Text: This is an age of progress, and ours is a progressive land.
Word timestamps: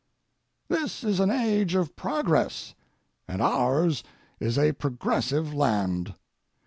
This 0.67 1.03
is 1.03 1.19
an 1.19 1.29
age 1.29 1.75
of 1.75 1.95
progress, 1.95 2.73
and 3.27 3.39
ours 3.39 4.03
is 4.39 4.57
a 4.57 4.71
progressive 4.71 5.53
land. 5.53 6.15